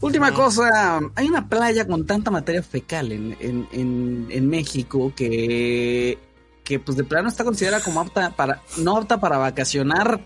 [0.00, 6.18] Última cosa, hay una playa con tanta materia fecal en, en, en, en México que,
[6.62, 10.20] que pues de plano está considerada como apta para, no apta para vacacionar.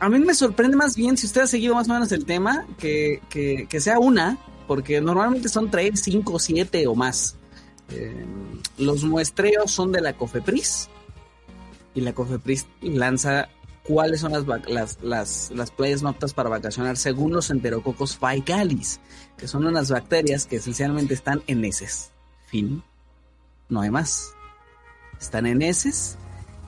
[0.00, 2.66] A mí me sorprende más bien, si usted ha seguido más o menos el tema,
[2.76, 7.36] que, que, que sea una, porque normalmente son tres, cinco, siete o más.
[7.90, 8.26] Eh,
[8.78, 10.88] los muestreos son de la COFEPRIS
[11.94, 13.48] y la COFEPRIS lanza
[13.84, 19.00] cuáles son las, las, las, las playas no aptas para vacacionar según los enterococos faecalis,
[19.36, 22.10] que son unas bacterias que esencialmente están en heces.
[22.46, 22.82] Fin.
[23.68, 24.34] No hay más.
[25.20, 26.16] Están en heces.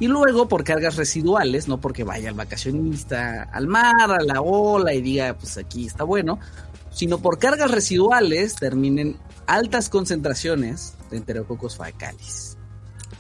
[0.00, 4.92] Y luego por cargas residuales, no porque vaya el vacacionista al mar, a la ola
[4.92, 6.40] y diga, pues aquí está bueno,
[6.90, 12.56] sino por cargas residuales terminen altas concentraciones de enterococos faecalis.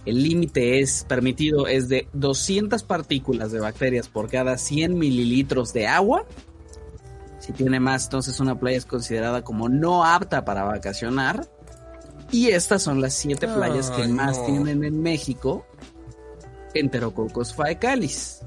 [0.06, 5.86] El límite es permitido es de 200 partículas de bacterias por cada 100 mililitros de
[5.86, 6.26] agua.
[7.38, 11.46] Si tiene más, entonces una playa es considerada como no apta para vacacionar.
[12.30, 14.46] Y estas son las siete playas que más no.
[14.46, 15.66] tienen en México
[16.74, 18.40] enterococos faecalis.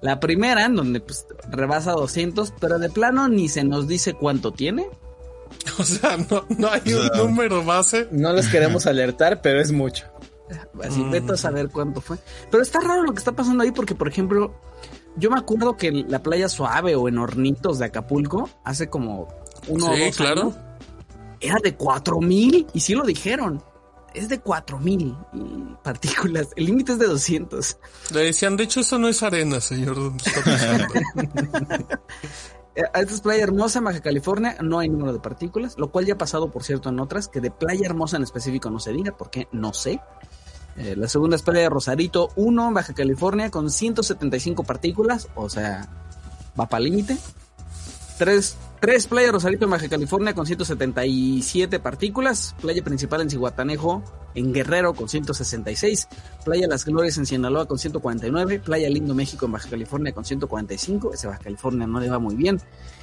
[0.00, 4.52] La primera, en donde pues, rebasa 200, pero de plano ni se nos dice cuánto
[4.52, 4.86] tiene.
[5.78, 8.08] O sea, no, no hay un número base.
[8.10, 10.04] No los queremos alertar, pero es mucho.
[10.82, 11.10] Así, Mm.
[11.10, 12.18] vete a saber cuánto fue.
[12.50, 14.54] Pero está raro lo que está pasando ahí porque, por ejemplo,
[15.16, 19.28] yo me acuerdo que en la playa suave o en Hornitos de Acapulco, hace como
[19.68, 20.42] uno o dos claro.
[20.42, 20.54] años,
[21.40, 23.62] era de 4000 y sí lo dijeron.
[24.12, 26.48] Es de 4000 y partículas.
[26.56, 27.78] El límite es de 200.
[28.12, 29.96] Le decían, de hecho, eso no es arena, señor.
[30.24, 30.84] está pisando".
[30.94, 35.90] Eh, A esta es Playa Hermosa, en Baja California, no hay número de partículas, lo
[35.90, 38.80] cual ya ha pasado, por cierto, en otras, que de Playa Hermosa en específico no
[38.80, 40.00] se diga, porque no sé.
[40.76, 45.88] Eh, la segunda es Playa Rosarito 1, en Baja California, con 175 partículas, o sea,
[46.58, 47.16] va para límite.
[48.18, 52.54] Tres, tres Playa Rosarito en Baja California con 177 partículas.
[52.60, 54.02] Playa principal en Cihuatanejo,
[54.34, 56.08] en Guerrero con 166.
[56.44, 58.60] Playa Las Glorias en Sinaloa con 149.
[58.60, 61.14] Playa Lindo México en Baja California con 145.
[61.14, 62.60] Ese Baja California no le va muy bien.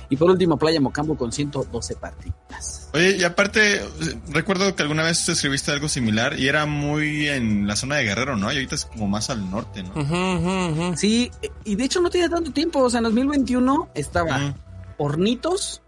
[0.10, 2.90] Y por último, Playa Mocambo con 112 partículas.
[2.94, 3.82] Oye, y aparte,
[4.28, 8.36] recuerdo que alguna vez escribiste algo similar y era muy en la zona de Guerrero,
[8.36, 8.52] ¿no?
[8.52, 10.98] Y ahorita es como más al norte, ¿no?
[10.98, 11.32] Sí,
[11.64, 12.80] y de hecho no tiene tanto tiempo.
[12.80, 14.54] O sea, en 2021 estaba Mm.
[15.02, 15.82] Hornitos,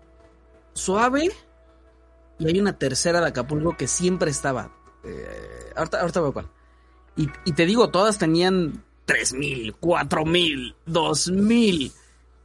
[0.73, 1.29] Suave,
[2.39, 4.71] y hay una tercera de Acapulco que siempre estaba.
[5.03, 6.49] Eh, ahorita, ahorita veo cuál.
[7.15, 11.91] Y, y te digo, todas tenían 3000, 4000, 2000.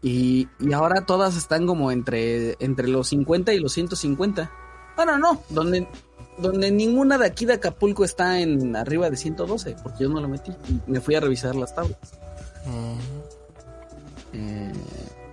[0.02, 4.52] Y, y ahora todas están como entre, entre los 50 y los 150.
[4.94, 5.88] Bueno, no, donde,
[6.36, 10.28] donde ninguna de aquí de Acapulco está en arriba de 112, porque yo no lo
[10.28, 10.52] metí.
[10.68, 11.96] Y me fui a revisar las tablas.
[14.34, 14.72] Eh,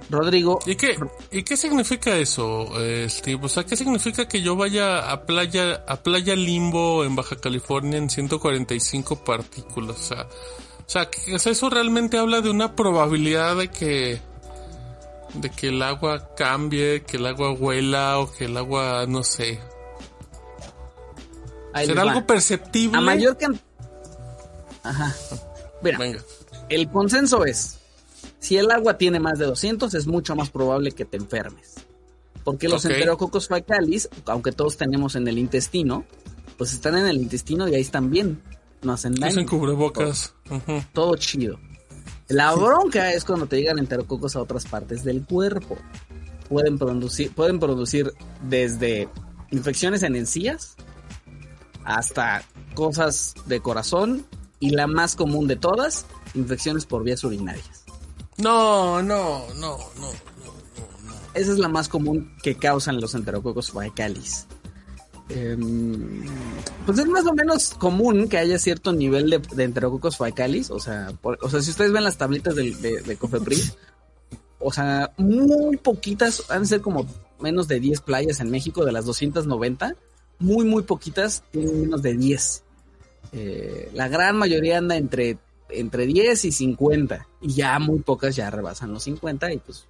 [0.09, 0.97] Rodrigo, ¿Y qué,
[1.31, 2.69] ¿Y qué significa eso,
[3.07, 3.39] Steve?
[3.43, 7.97] O sea, ¿qué significa que yo vaya a playa, a playa Limbo en Baja California
[7.97, 9.97] en 145 partículas?
[9.97, 14.21] O sea, o sea, que- o sea, eso realmente habla de una probabilidad de que,
[15.33, 19.59] de que el agua cambie, que el agua huela o que el agua, no sé.
[21.73, 22.97] ahí ¿Será algo perceptible?
[22.97, 23.59] A mayor can...
[24.83, 25.15] Ajá.
[25.81, 26.19] Mira, Venga.
[26.69, 27.79] el consenso es,
[28.45, 31.73] si el agua tiene más de 200 es mucho más probable que te enfermes.
[32.43, 36.05] Porque los enterococos faecalis, aunque todos tenemos en el intestino,
[36.55, 38.43] pues están en el intestino y ahí están bien.
[38.83, 39.31] No hacen daño.
[39.31, 40.35] Usen cubrebocas.
[40.51, 40.83] Ujú.
[40.93, 41.59] Todo chido.
[42.27, 45.75] La bronca es cuando te llegan enterococos a otras partes del cuerpo.
[46.47, 48.13] Pueden producir, pueden producir
[48.47, 49.09] desde
[49.49, 50.75] infecciones en encías
[51.83, 52.43] hasta
[52.75, 54.23] cosas de corazón
[54.59, 56.05] y la más común de todas,
[56.35, 57.74] infecciones por vías urinarias.
[58.37, 60.09] No, no, no, no.
[61.33, 64.47] Esa es la más común que causan los enterococos faecalis.
[65.29, 66.23] Em,
[66.85, 70.69] pues es más o menos común que haya cierto nivel de, de enterococos faecalis.
[70.71, 73.75] O sea, o sea, si ustedes ven las tablitas del- de, de Cofepris,
[74.59, 77.05] o sea, muy poquitas, han de ser como
[77.39, 79.95] menos de 10 playas en México de las 290.
[80.39, 82.63] Muy, muy poquitas tienen menos de 10.
[83.33, 85.37] Eh, la gran mayoría anda entre,
[85.69, 87.27] entre 10 y 50.
[87.41, 89.87] Y ya muy pocas ya rebasan los 50 y pues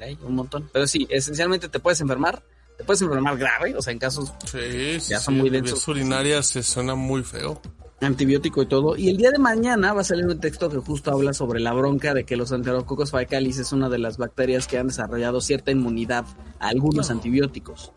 [0.00, 0.68] hay un montón.
[0.72, 2.42] Pero sí, esencialmente te puedes enfermar,
[2.78, 5.64] te puedes enfermar grave, o sea, en casos Sí, sí, Ya son sí, muy vías
[5.64, 5.86] densos.
[5.88, 7.60] urinarias se suena muy feo.
[8.00, 8.96] antibiótico y todo.
[8.96, 11.74] Y el día de mañana va a salir un texto que justo habla sobre la
[11.74, 15.70] bronca de que los enterococos faecalis es una de las bacterias que han desarrollado cierta
[15.70, 16.24] inmunidad
[16.58, 17.92] a algunos antibióticos.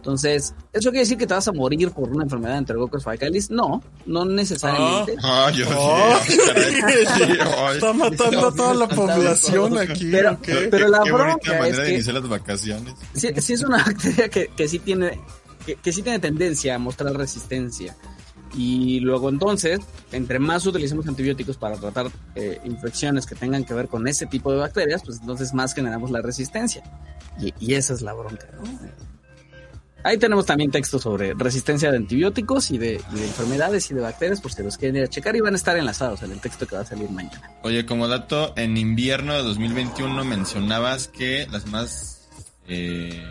[0.00, 3.50] Entonces, ¿eso quiere decir que te vas a morir por una enfermedad de enterococos faecalis?
[3.50, 5.14] No, no necesariamente.
[5.22, 6.16] Ah, yo Oh.
[6.26, 6.32] sí.
[6.40, 7.74] Sí, ay.
[7.74, 10.10] Está matando a toda la población aquí.
[10.10, 10.48] Pero- ¿ok?
[10.70, 12.94] pero la qué bronca manera es de que- iniciar las vacaciones.
[13.14, 15.20] sí, sí es una bacteria que, que sí tiene
[15.66, 17.94] que, que sí tiene tendencia a mostrar resistencia
[18.56, 19.78] y luego entonces
[20.10, 24.50] entre más utilicemos antibióticos para tratar eh, infecciones que tengan que ver con ese tipo
[24.50, 26.82] de bacterias pues entonces más generamos la resistencia
[27.38, 28.62] y, y esa es la bronca ¿no?
[30.02, 34.00] Ahí tenemos también textos sobre resistencia de antibióticos y de, y de enfermedades y de
[34.00, 36.40] bacterias por si los quieren ir a checar y van a estar enlazados en el
[36.40, 41.46] texto que va a salir mañana Oye, como dato, en invierno de 2021 mencionabas que
[41.50, 42.28] las más
[42.68, 43.22] eh,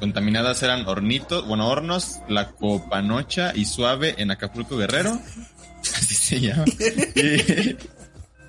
[0.00, 5.12] contaminadas eran Hornitos, bueno, Hornos, La Copanocha y Suave en Acapulco Guerrero.
[5.96, 6.64] Así se llama.
[7.14, 7.76] Y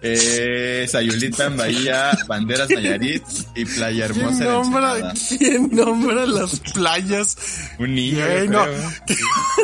[0.03, 3.23] eh, Sayulita en Bahía, Banderas Nayarit
[3.55, 5.13] y Playa ¿Quién Hermosa en nombra.
[5.37, 7.37] ¿Quién nombra las playas?
[7.79, 8.63] Un niño, yo no.
[8.63, 8.91] creo.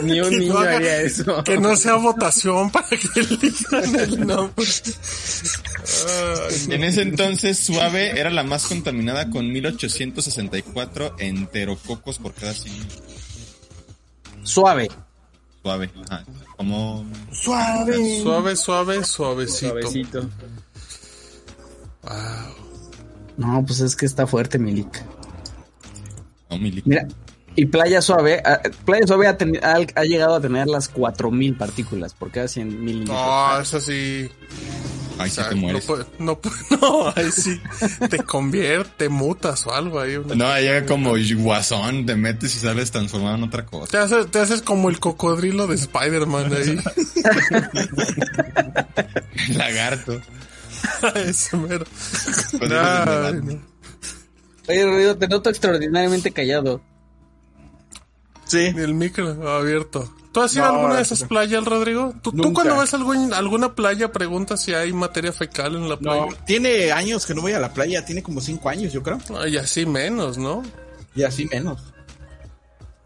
[0.04, 1.44] Ni un Que niño no haga- haría eso.
[1.44, 4.66] Que no sea votación para que elijan el nombre.
[6.08, 6.74] Ay, no.
[6.74, 12.74] En ese entonces, Suave era la más contaminada con 1864 enterococos por cada 100
[14.44, 14.90] suave
[15.64, 15.90] Suave.
[16.10, 16.24] Ajá.
[16.58, 17.06] Como.
[17.32, 18.22] Suave.
[18.24, 19.70] Suave, suave, suavecito.
[19.82, 20.30] Suavecito.
[22.04, 22.12] Wow.
[23.38, 25.04] no pues es que está fuerte Milik
[26.50, 26.82] No, mili.
[26.86, 27.08] Mira,
[27.56, 31.58] y Playa Suave, ah, Playa Suave ha, teni- ha, ha llegado a tener las 4000
[31.58, 33.18] partículas por cada 100 milímetros.
[33.18, 34.30] No, es así.
[35.20, 35.88] Ay, sí O sea, te mueres.
[36.18, 36.40] No,
[36.82, 37.60] no, ahí sí.
[38.10, 40.18] Te convierte, mutas o algo ahí.
[40.36, 43.92] No, llega como guasón, te metes y sales transformado en otra cosa.
[43.92, 46.80] Te, haces, te haces como el cocodrilo de Spider-Man ahí.
[49.56, 50.22] Lagarto.
[51.16, 51.86] Ese mero.
[52.62, 53.54] Ay, no.
[53.54, 53.62] no.
[54.68, 56.82] Oye, Rodrigo, te noto extraordinariamente callado.
[58.46, 58.74] Sí.
[58.76, 60.14] El micro abierto.
[60.40, 61.28] ¿Tú has ido a No, alguna de no, esas no.
[61.28, 62.14] playas, Rodrigo?
[62.22, 65.98] ¿Tú, cuando vas a algún- alguna playa preguntas si hay materia fecal en la No,
[66.00, 66.26] playa?
[66.46, 69.18] tiene años que no voy a la playa, tiene como cinco años, yo creo.
[69.38, 70.64] Ay, así menos, ¿no?
[71.16, 71.82] Y así menos.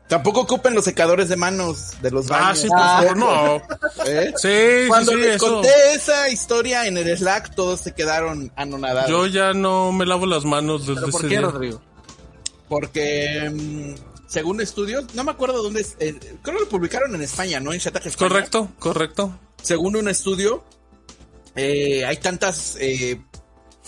[0.08, 2.48] Tampoco ocupen los secadores de manos de los baños.
[2.50, 3.56] Ah, sí, por favor, no.
[4.06, 4.34] ¿Eh?
[4.38, 5.54] Sí, Cuando sí, sí, les eso.
[5.54, 9.10] conté esa historia en el Slack, todos se quedaron anonadados.
[9.10, 11.48] Yo ya no me lavo las manos desde ¿Pero por ese qué, día.
[11.50, 11.82] Rodrigo?
[12.70, 17.22] Porque, mm, según estudios, no me acuerdo dónde es, eh, creo que lo publicaron en
[17.22, 17.72] España, ¿no?
[17.72, 18.30] En Shatag España.
[18.30, 19.40] Correcto, correcto.
[19.62, 20.64] Según un estudio,
[21.56, 23.22] eh, hay tantas eh,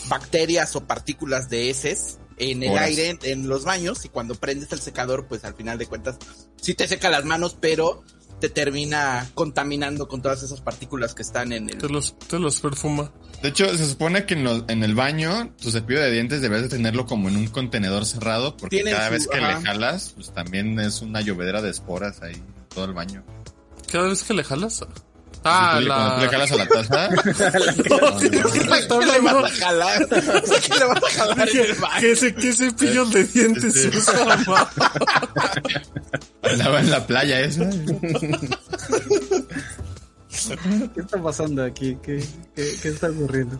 [0.07, 2.83] bacterias o partículas de heces en el Horas.
[2.83, 6.18] aire, en, en los baños, y cuando prendes el secador, pues al final de cuentas,
[6.62, 8.03] sí te seca las manos, pero
[8.40, 11.78] te termina contaminando con todas esas partículas que están en el...
[11.78, 13.12] Te los, te los perfuma.
[13.42, 16.62] De hecho, se supone que en, lo- en el baño, tu cepillo de dientes debes
[16.64, 19.60] de tenerlo como en un contenedor cerrado, porque cada su- vez que ajá.
[19.60, 23.24] le jalas, pues también es una llovedera de esporas ahí en todo el baño.
[23.92, 24.84] Cada vez que le jalas.
[25.47, 26.31] Ah, Tú le- Cuando tú le la.
[26.31, 27.09] jalas a la taza,
[28.19, 28.30] ¿Qué
[29.06, 30.07] le vas a jalar?
[30.09, 32.00] ¿qué le vas a jalar en el baño?
[32.00, 34.38] ¿Qué, ese- qué cepillo de dientes se Este- usa,
[36.43, 37.70] andaba en la playa esa.
[40.93, 41.98] ¿Qué está pasando aquí?
[42.03, 42.24] ¿Qué,
[42.55, 43.60] qué, qué está ocurriendo?